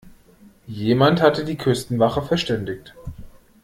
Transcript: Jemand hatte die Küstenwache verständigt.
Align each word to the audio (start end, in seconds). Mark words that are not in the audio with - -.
Jemand 0.65 1.21
hatte 1.21 1.45
die 1.45 1.57
Küstenwache 1.59 2.23
verständigt. 2.23 2.95